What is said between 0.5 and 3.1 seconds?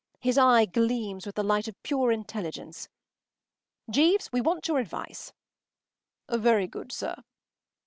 gleams with the light of pure intelligence.